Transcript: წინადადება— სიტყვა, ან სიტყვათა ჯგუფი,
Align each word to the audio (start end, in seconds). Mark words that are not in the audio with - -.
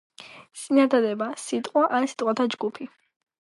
წინადადება— 0.61 1.29
სიტყვა, 1.43 1.87
ან 2.01 2.11
სიტყვათა 2.13 2.51
ჯგუფი, 2.57 2.93